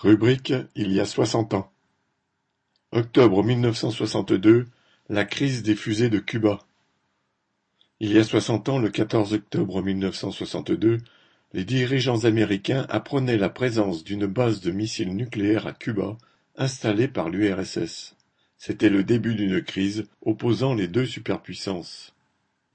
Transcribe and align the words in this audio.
Rubrique 0.00 0.52
Il 0.76 0.92
y 0.92 1.00
a 1.00 1.04
soixante 1.04 1.54
ans. 1.54 1.72
Octobre 2.92 3.42
mille 3.42 3.60
neuf 3.60 3.78
cent 3.78 3.90
soixante-deux, 3.90 4.66
la 5.08 5.24
crise 5.24 5.64
des 5.64 5.74
fusées 5.74 6.08
de 6.08 6.20
Cuba. 6.20 6.60
Il 7.98 8.12
y 8.12 8.18
a 8.20 8.22
soixante 8.22 8.68
ans, 8.68 8.78
le 8.78 8.90
14 8.90 9.32
octobre 9.32 9.82
mille 9.82 9.98
neuf 9.98 10.14
cent 10.14 10.30
soixante-deux, 10.30 10.98
les 11.52 11.64
dirigeants 11.64 12.26
américains 12.26 12.86
apprenaient 12.90 13.38
la 13.38 13.48
présence 13.48 14.04
d'une 14.04 14.26
base 14.26 14.60
de 14.60 14.70
missiles 14.70 15.16
nucléaires 15.16 15.66
à 15.66 15.72
Cuba, 15.72 16.16
installée 16.56 17.08
par 17.08 17.28
l'URSS. 17.28 18.14
C'était 18.56 18.90
le 18.90 19.02
début 19.02 19.34
d'une 19.34 19.60
crise 19.64 20.06
opposant 20.22 20.74
les 20.74 20.86
deux 20.86 21.06
superpuissances. 21.06 22.14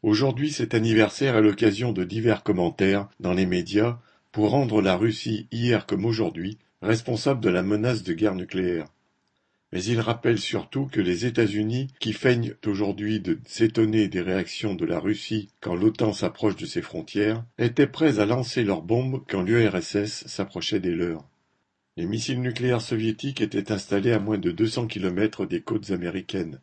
Aujourd'hui, 0.01 0.51
cet 0.51 0.73
anniversaire 0.73 1.37
est 1.37 1.41
l'occasion 1.41 1.93
de 1.93 2.03
divers 2.03 2.43
commentaires 2.43 3.07
dans 3.21 3.31
les 3.31 3.45
médias 3.45 3.97
pour 4.33 4.49
rendre 4.49 4.81
la 4.81 4.97
Russie, 4.97 5.47
hier 5.53 5.85
comme 5.85 6.03
aujourd'hui, 6.03 6.57
responsable 6.83 7.41
de 7.41 7.49
la 7.49 7.63
menace 7.63 8.03
de 8.03 8.13
guerre 8.13 8.35
nucléaire. 8.35 8.87
Mais 9.71 9.83
il 9.83 9.99
rappelle 9.99 10.37
surtout 10.37 10.85
que 10.85 11.01
les 11.01 11.25
États-Unis, 11.25 11.87
qui 11.99 12.13
feignent 12.13 12.53
aujourd'hui 12.67 13.19
de 13.19 13.39
s'étonner 13.45 14.07
des 14.07 14.21
réactions 14.21 14.75
de 14.75 14.85
la 14.85 14.99
Russie 14.99 15.49
quand 15.61 15.73
l'OTAN 15.73 16.13
s'approche 16.13 16.55
de 16.55 16.67
ses 16.67 16.83
frontières, 16.83 17.43
étaient 17.57 17.87
prêts 17.87 18.19
à 18.19 18.27
lancer 18.27 18.63
leurs 18.63 18.83
bombes 18.83 19.23
quand 19.27 19.41
l'URSS 19.41 20.27
s'approchait 20.27 20.79
des 20.79 20.93
leurs. 20.93 21.27
Les 21.97 22.05
missiles 22.05 22.41
nucléaires 22.41 22.81
soviétiques 22.81 23.41
étaient 23.41 23.71
installés 23.71 24.11
à 24.11 24.19
moins 24.19 24.37
de 24.37 24.51
200 24.51 24.87
kilomètres 24.87 25.47
des 25.47 25.61
côtes 25.61 25.89
américaines. 25.89 26.59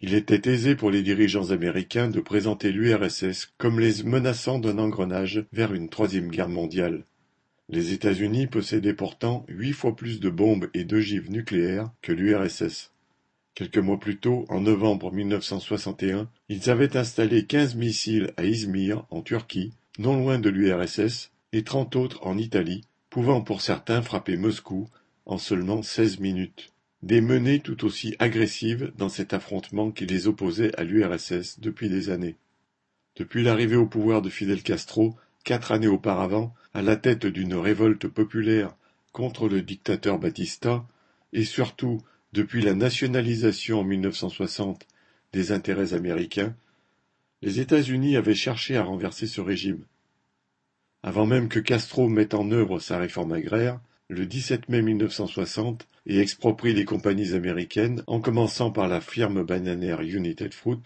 Il 0.00 0.14
était 0.14 0.50
aisé 0.50 0.76
pour 0.76 0.90
les 0.90 1.02
dirigeants 1.02 1.50
américains 1.50 2.08
de 2.08 2.20
présenter 2.20 2.72
l'URSS 2.72 3.52
comme 3.58 3.80
les 3.80 4.02
menaçant 4.02 4.58
d'un 4.58 4.78
engrenage 4.78 5.44
vers 5.52 5.74
une 5.74 5.88
troisième 5.88 6.28
guerre 6.28 6.50
mondiale. 6.50 7.04
Les 7.68 7.92
États-Unis 7.92 8.46
possédaient 8.46 8.94
pourtant 8.94 9.44
huit 9.48 9.72
fois 9.72 9.96
plus 9.96 10.20
de 10.20 10.30
bombes 10.30 10.68
et 10.72 10.84
d'ogives 10.84 11.30
nucléaires 11.30 11.90
que 12.00 12.12
l'URSS. 12.12 12.92
Quelques 13.54 13.78
mois 13.78 13.98
plus 13.98 14.18
tôt, 14.18 14.44
en 14.48 14.60
novembre 14.60 15.10
1961, 15.10 16.28
ils 16.48 16.70
avaient 16.70 16.96
installé 16.96 17.44
quinze 17.46 17.74
missiles 17.74 18.32
à 18.36 18.44
Izmir, 18.44 19.04
en 19.10 19.22
Turquie, 19.22 19.72
non 19.98 20.16
loin 20.16 20.38
de 20.38 20.50
l'URSS, 20.50 21.32
et 21.52 21.64
trente 21.64 21.96
autres 21.96 22.24
en 22.24 22.38
Italie, 22.38 22.82
pouvant 23.10 23.40
pour 23.40 23.62
certains 23.62 24.02
frapper 24.02 24.36
Moscou 24.36 24.88
en 25.24 25.38
seulement 25.38 25.82
seize 25.82 26.20
minutes. 26.20 26.72
Des 27.02 27.20
menées 27.20 27.60
tout 27.60 27.84
aussi 27.84 28.14
agressives 28.18 28.92
dans 28.96 29.08
cet 29.08 29.32
affrontement 29.32 29.90
qui 29.90 30.06
les 30.06 30.28
opposait 30.28 30.74
à 30.78 30.84
l'URSS 30.84 31.58
depuis 31.58 31.88
des 31.88 32.10
années. 32.10 32.36
Depuis 33.16 33.42
l'arrivée 33.42 33.76
au 33.76 33.86
pouvoir 33.86 34.22
de 34.22 34.28
Fidel 34.28 34.62
Castro, 34.62 35.16
quatre 35.46 35.70
années 35.70 35.86
auparavant, 35.86 36.52
à 36.74 36.82
la 36.82 36.96
tête 36.96 37.24
d'une 37.24 37.54
révolte 37.54 38.08
populaire 38.08 38.76
contre 39.12 39.48
le 39.48 39.62
dictateur 39.62 40.18
Batista, 40.18 40.84
et 41.32 41.44
surtout 41.44 42.02
depuis 42.32 42.62
la 42.62 42.74
nationalisation 42.74 43.80
en 43.80 43.84
1960 43.84 44.86
des 45.32 45.52
intérêts 45.52 45.94
américains, 45.94 46.56
les 47.42 47.60
États-Unis 47.60 48.16
avaient 48.16 48.34
cherché 48.34 48.76
à 48.76 48.82
renverser 48.82 49.28
ce 49.28 49.40
régime. 49.40 49.84
Avant 51.04 51.26
même 51.26 51.48
que 51.48 51.60
Castro 51.60 52.08
mette 52.08 52.34
en 52.34 52.50
œuvre 52.50 52.80
sa 52.80 52.98
réforme 52.98 53.32
agraire, 53.32 53.78
le 54.08 54.26
17 54.26 54.68
mai 54.68 54.82
1960, 54.82 55.86
et 56.06 56.18
exproprie 56.18 56.74
les 56.74 56.84
compagnies 56.84 57.34
américaines, 57.34 58.02
en 58.08 58.20
commençant 58.20 58.72
par 58.72 58.88
la 58.88 59.00
firme 59.00 59.44
bananière 59.44 60.02
United 60.02 60.52
Fruit, 60.52 60.82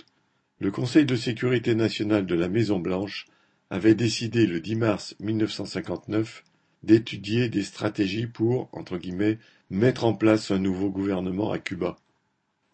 le 0.58 0.70
Conseil 0.70 1.06
de 1.06 1.16
sécurité 1.16 1.75
nationale 1.75 2.27
de 2.27 2.34
la 2.34 2.50
Maison-Blanche 2.50 3.25
avait 3.71 3.95
décidé 3.95 4.47
le 4.47 4.61
10 4.61 4.77
mars 4.77 5.15
1959 5.21 6.45
d'étudier 6.83 7.49
des 7.49 7.63
stratégies 7.63 8.27
pour 8.27 8.69
entre 8.73 8.99
guillemets, 8.99 9.39
mettre 9.71 10.05
en 10.05 10.15
place 10.15 10.51
un 10.51 10.59
nouveau 10.59 10.91
gouvernement 10.91 11.53
à 11.53 11.59
Cuba. 11.59 11.97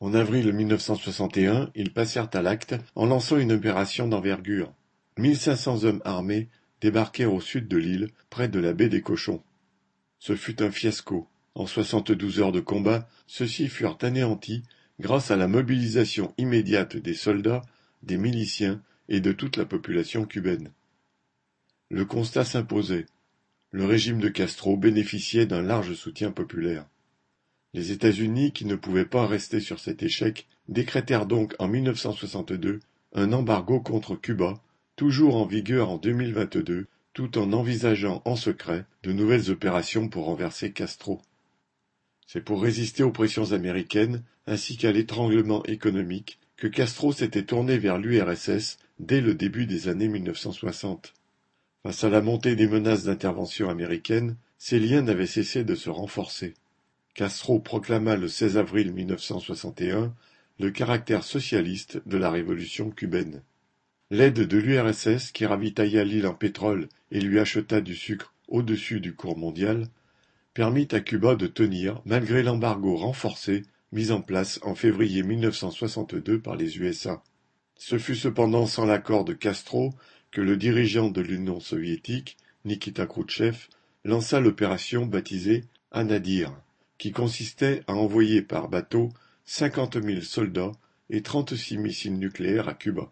En 0.00 0.14
avril 0.14 0.52
1961, 0.52 1.70
ils 1.74 1.92
passèrent 1.92 2.30
à 2.32 2.42
l'acte 2.42 2.74
en 2.94 3.06
lançant 3.06 3.38
une 3.38 3.52
opération 3.52 4.08
d'envergure. 4.08 4.72
1500 5.18 5.84
hommes 5.84 6.02
armés 6.04 6.48
débarquèrent 6.80 7.32
au 7.32 7.40
sud 7.40 7.68
de 7.68 7.78
l'île, 7.78 8.10
près 8.28 8.48
de 8.48 8.58
la 8.58 8.72
baie 8.72 8.88
des 8.88 9.00
Cochons. 9.00 9.42
Ce 10.18 10.36
fut 10.36 10.62
un 10.62 10.70
fiasco. 10.70 11.28
En 11.54 11.66
72 11.66 12.40
heures 12.40 12.52
de 12.52 12.60
combat, 12.60 13.08
ceux-ci 13.26 13.68
furent 13.68 13.98
anéantis 14.02 14.62
grâce 15.00 15.30
à 15.30 15.36
la 15.36 15.48
mobilisation 15.48 16.34
immédiate 16.36 16.96
des 16.96 17.14
soldats, 17.14 17.62
des 18.02 18.18
miliciens 18.18 18.82
et 19.08 19.20
de 19.20 19.32
toute 19.32 19.56
la 19.56 19.64
population 19.64 20.26
cubaine. 20.26 20.70
Le 21.88 22.04
constat 22.04 22.44
s'imposait. 22.44 23.06
Le 23.70 23.84
régime 23.84 24.18
de 24.18 24.28
Castro 24.28 24.76
bénéficiait 24.76 25.46
d'un 25.46 25.62
large 25.62 25.94
soutien 25.94 26.32
populaire. 26.32 26.84
Les 27.74 27.92
États-Unis, 27.92 28.52
qui 28.52 28.64
ne 28.64 28.74
pouvaient 28.74 29.04
pas 29.04 29.26
rester 29.26 29.60
sur 29.60 29.78
cet 29.78 30.02
échec, 30.02 30.48
décrétèrent 30.68 31.26
donc 31.26 31.54
en 31.60 31.68
1962 31.68 32.80
un 33.12 33.32
embargo 33.32 33.80
contre 33.80 34.16
Cuba, 34.16 34.60
toujours 34.96 35.36
en 35.36 35.46
vigueur 35.46 35.90
en 35.90 35.98
2022, 35.98 36.86
tout 37.12 37.38
en 37.38 37.52
envisageant 37.52 38.20
en 38.24 38.34
secret 38.34 38.84
de 39.04 39.12
nouvelles 39.12 39.50
opérations 39.52 40.08
pour 40.08 40.24
renverser 40.24 40.72
Castro. 40.72 41.22
C'est 42.26 42.44
pour 42.44 42.62
résister 42.62 43.04
aux 43.04 43.12
pressions 43.12 43.52
américaines 43.52 44.24
ainsi 44.48 44.76
qu'à 44.76 44.90
l'étranglement 44.90 45.64
économique 45.66 46.40
que 46.56 46.66
Castro 46.66 47.12
s'était 47.12 47.44
tourné 47.44 47.78
vers 47.78 47.98
l'URSS 47.98 48.78
dès 48.98 49.20
le 49.20 49.34
début 49.34 49.66
des 49.66 49.88
années 49.88 50.08
1960. 50.08 51.14
Face 51.86 52.02
à 52.02 52.10
la 52.10 52.20
montée 52.20 52.56
des 52.56 52.66
menaces 52.66 53.04
d'intervention 53.04 53.70
américaine, 53.70 54.34
ces 54.58 54.80
liens 54.80 55.02
n'avaient 55.02 55.24
cessé 55.24 55.62
de 55.62 55.76
se 55.76 55.88
renforcer. 55.88 56.54
Castro 57.14 57.60
proclama 57.60 58.16
le 58.16 58.26
16 58.26 58.58
avril 58.58 58.92
1961 58.92 60.12
le 60.58 60.70
caractère 60.72 61.22
socialiste 61.22 62.02
de 62.04 62.16
la 62.16 62.28
révolution 62.28 62.90
cubaine. 62.90 63.40
L'aide 64.10 64.48
de 64.48 64.58
l'URSS, 64.58 65.30
qui 65.30 65.46
ravitailla 65.46 66.02
l'île 66.02 66.26
en 66.26 66.34
pétrole 66.34 66.88
et 67.12 67.20
lui 67.20 67.38
acheta 67.38 67.80
du 67.80 67.94
sucre 67.94 68.34
au-dessus 68.48 68.98
du 68.98 69.14
cours 69.14 69.38
mondial, 69.38 69.86
permit 70.54 70.88
à 70.90 70.98
Cuba 70.98 71.36
de 71.36 71.46
tenir 71.46 72.02
malgré 72.04 72.42
l'embargo 72.42 72.96
renforcé 72.96 73.62
mis 73.92 74.10
en 74.10 74.22
place 74.22 74.58
en 74.64 74.74
février 74.74 75.22
1962 75.22 76.40
par 76.40 76.56
les 76.56 76.78
USA. 76.78 77.22
Ce 77.76 77.96
fut 77.96 78.16
cependant 78.16 78.66
sans 78.66 78.86
l'accord 78.86 79.24
de 79.24 79.34
Castro 79.34 79.94
que 80.36 80.42
le 80.42 80.58
dirigeant 80.58 81.08
de 81.08 81.22
l'Union 81.22 81.60
soviétique, 81.60 82.36
Nikita 82.66 83.06
Khrouchtchev, 83.06 83.56
lança 84.04 84.38
l'opération 84.38 85.06
baptisée 85.06 85.64
Anadir, 85.92 86.54
qui 86.98 87.10
consistait 87.10 87.82
à 87.86 87.94
envoyer 87.94 88.42
par 88.42 88.68
bateau 88.68 89.08
cinquante 89.46 89.96
mille 89.96 90.22
soldats 90.22 90.72
et 91.08 91.22
trente-six 91.22 91.78
missiles 91.78 92.18
nucléaires 92.18 92.68
à 92.68 92.74
Cuba. 92.74 93.10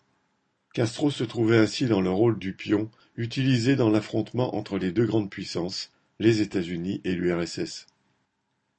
Castro 0.75 1.11
se 1.11 1.25
trouvait 1.25 1.57
ainsi 1.57 1.87
dans 1.87 2.03
le 2.03 2.11
rôle 2.11 2.39
du 2.39 2.53
pion 2.53 2.91
utilisé 3.17 3.75
dans 3.75 3.89
l'affrontement 3.89 4.55
entre 4.55 4.77
les 4.77 4.93
deux 4.93 5.07
grandes 5.07 5.31
puissances, 5.31 5.93
les 6.21 6.43
États-Unis 6.43 7.01
et 7.05 7.15
l'URSS. 7.15 7.87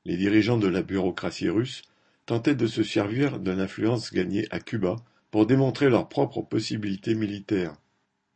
Les 0.05 0.17
dirigeants 0.17 0.59
de 0.59 0.67
la 0.67 0.83
bureaucratie 0.83 1.49
russe 1.49 1.81
tentaient 2.27 2.53
de 2.53 2.67
se 2.67 2.83
servir 2.83 3.39
de 3.39 3.49
l'influence 3.49 4.13
gagnée 4.13 4.45
à 4.51 4.59
Cuba 4.59 4.97
pour 5.31 5.47
démontrer 5.47 5.89
leurs 5.89 6.09
propres 6.09 6.43
possibilités 6.43 7.15
militaires. 7.15 7.75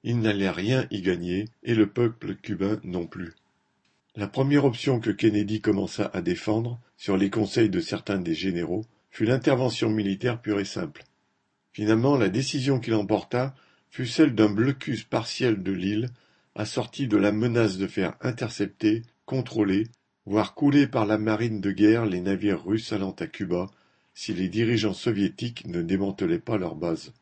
Il 0.04 0.20
n'allait 0.20 0.50
rien 0.50 0.88
y 0.92 1.02
gagner, 1.02 1.46
et 1.64 1.76
le 1.76 1.88
peuple 1.88 2.36
cubain 2.36 2.80
non 2.84 3.06
plus. 3.06 3.34
La 4.16 4.28
première 4.28 4.66
option 4.66 5.00
que 5.00 5.12
Kennedy 5.12 5.62
commença 5.62 6.10
à 6.14 6.22
défendre, 6.22 6.80
sur 6.98 7.18
les 7.18 7.30
conseils 7.30 7.70
de 7.70 7.80
certains 7.80 8.20
des 8.20 8.34
généraux, 8.34 8.86
fut 9.12 9.26
l'intervention 9.26 9.90
militaire 9.90 10.42
pure 10.42 10.60
et 10.60 10.66
simple. 10.66 11.04
Finalement, 11.72 12.18
la 12.18 12.30
décision 12.30 12.80
qu'il 12.80 12.96
emporta 12.96 13.56
fut 13.90 14.08
celle 14.08 14.36
d'un 14.36 14.50
blocus 14.50 15.04
partiel 15.04 15.64
de 15.64 15.72
l'île, 15.72 16.10
assorti 16.56 17.08
de 17.08 17.18
la 17.18 17.32
menace 17.32 17.78
de 17.78 17.88
faire 17.88 18.16
intercepter, 18.22 19.04
contrôler, 19.26 19.88
voire 20.26 20.54
couler 20.54 20.88
par 20.88 21.06
la 21.06 21.18
marine 21.18 21.62
de 21.62 21.72
guerre 21.72 22.06
les 22.06 22.22
navires 22.22 22.64
russes 22.64 22.92
allant 22.94 23.16
à 23.20 23.28
Cuba, 23.28 23.68
si 24.14 24.34
les 24.34 24.50
dirigeants 24.50 24.94
soviétiques 24.94 25.66
ne 25.68 25.82
démantelaient 25.82 26.40
pas 26.40 26.58
leur 26.58 26.76
base. 26.76 27.14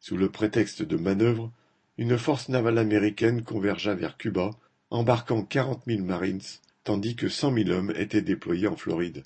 Sous 0.00 0.16
le 0.16 0.30
prétexte 0.30 0.82
de 0.82 0.96
manœuvres, 0.96 1.52
une 1.98 2.16
force 2.16 2.48
navale 2.48 2.78
américaine 2.78 3.42
convergea 3.42 3.94
vers 3.94 4.16
Cuba, 4.16 4.50
embarquant 4.90 5.42
quarante 5.42 5.86
mille 5.86 6.02
marines, 6.02 6.40
tandis 6.84 7.16
que 7.16 7.28
cent 7.28 7.50
mille 7.50 7.72
hommes 7.72 7.92
étaient 7.96 8.22
déployés 8.22 8.66
en 8.66 8.76
Floride. 8.76 9.24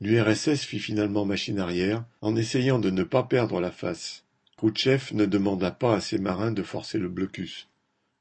L'URSS 0.00 0.64
fit 0.64 0.78
finalement 0.78 1.24
machine 1.24 1.58
arrière, 1.58 2.04
en 2.20 2.36
essayant 2.36 2.78
de 2.78 2.90
ne 2.90 3.02
pas 3.02 3.24
perdre 3.24 3.60
la 3.60 3.72
face. 3.72 4.24
Khrouchtchev 4.56 5.12
ne 5.12 5.26
demanda 5.26 5.70
pas 5.70 5.96
à 5.96 6.00
ses 6.00 6.18
marins 6.18 6.52
de 6.52 6.62
forcer 6.62 6.98
le 6.98 7.08
blocus. 7.08 7.68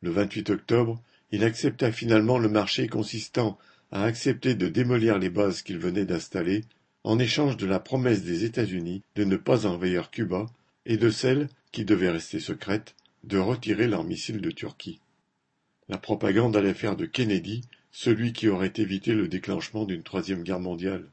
Le 0.01 0.11
28 0.11 0.49
octobre, 0.49 1.01
il 1.31 1.43
accepta 1.43 1.91
finalement 1.91 2.39
le 2.39 2.49
marché 2.49 2.87
consistant 2.87 3.57
à 3.91 4.03
accepter 4.03 4.55
de 4.55 4.67
démolir 4.67 5.19
les 5.19 5.29
bases 5.29 5.61
qu'il 5.61 5.77
venait 5.77 6.05
d'installer, 6.05 6.63
en 7.03 7.19
échange 7.19 7.57
de 7.57 7.65
la 7.65 7.79
promesse 7.79 8.23
des 8.23 8.43
États-Unis 8.43 9.03
de 9.15 9.23
ne 9.23 9.37
pas 9.37 9.65
envahir 9.65 10.09
Cuba 10.09 10.47
et 10.85 10.97
de 10.97 11.09
celle, 11.09 11.47
qui 11.71 11.85
devait 11.85 12.09
rester 12.09 12.39
secrète, 12.39 12.95
de 13.23 13.37
retirer 13.37 13.87
leurs 13.87 14.03
missiles 14.03 14.41
de 14.41 14.51
Turquie. 14.51 14.99
La 15.89 15.97
propagande 15.97 16.55
allait 16.55 16.73
faire 16.73 16.95
de 16.95 17.05
Kennedy 17.05 17.61
celui 17.91 18.33
qui 18.33 18.47
aurait 18.47 18.73
évité 18.75 19.13
le 19.13 19.27
déclenchement 19.27 19.85
d'une 19.85 20.03
troisième 20.03 20.43
guerre 20.43 20.59
mondiale. 20.59 21.09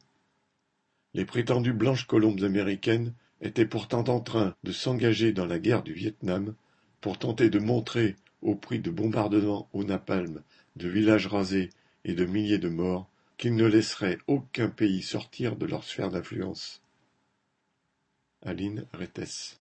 Les 1.14 1.24
prétendues 1.24 1.72
blanches 1.72 2.06
colombes 2.06 2.42
américaines 2.42 3.14
étaient 3.40 3.66
pourtant 3.66 4.04
en 4.04 4.20
train 4.20 4.54
de 4.64 4.72
s'engager 4.72 5.32
dans 5.32 5.46
la 5.46 5.58
guerre 5.58 5.82
du 5.82 5.92
Vietnam 5.92 6.54
pour 7.00 7.18
tenter 7.18 7.50
de 7.50 7.58
montrer, 7.58 8.16
au 8.42 8.54
prix 8.54 8.80
de 8.80 8.90
bombardements 8.90 9.68
au 9.72 9.84
napalm, 9.84 10.42
de 10.76 10.88
villages 10.88 11.26
rasés 11.26 11.70
et 12.04 12.14
de 12.14 12.24
milliers 12.24 12.58
de 12.58 12.68
morts, 12.68 13.08
qu'ils 13.36 13.56
ne 13.56 13.66
laisseraient 13.66 14.18
aucun 14.26 14.68
pays 14.68 15.02
sortir 15.02 15.56
de 15.56 15.66
leur 15.66 15.84
sphère 15.84 16.10
d'influence. 16.10 16.82
Aline 18.42 18.86
Rettes 18.92 19.52